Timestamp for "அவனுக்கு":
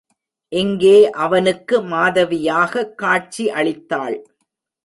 1.09-1.81